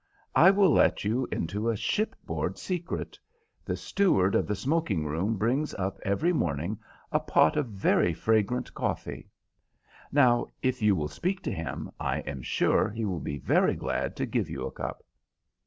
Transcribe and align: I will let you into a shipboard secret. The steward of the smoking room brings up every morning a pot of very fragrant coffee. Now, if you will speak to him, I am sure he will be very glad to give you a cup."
I 0.33 0.49
will 0.49 0.71
let 0.71 1.03
you 1.03 1.27
into 1.31 1.69
a 1.69 1.77
shipboard 1.77 2.57
secret. 2.57 3.19
The 3.63 3.75
steward 3.75 4.33
of 4.33 4.47
the 4.47 4.55
smoking 4.55 5.05
room 5.05 5.35
brings 5.37 5.75
up 5.75 5.99
every 6.03 6.33
morning 6.33 6.79
a 7.11 7.19
pot 7.19 7.55
of 7.55 7.67
very 7.67 8.11
fragrant 8.11 8.73
coffee. 8.73 9.29
Now, 10.11 10.47
if 10.63 10.81
you 10.81 10.95
will 10.95 11.07
speak 11.07 11.43
to 11.43 11.51
him, 11.53 11.91
I 11.99 12.21
am 12.21 12.41
sure 12.41 12.89
he 12.89 13.05
will 13.05 13.19
be 13.19 13.37
very 13.37 13.75
glad 13.75 14.15
to 14.15 14.25
give 14.25 14.49
you 14.49 14.65
a 14.65 14.71
cup." 14.71 15.03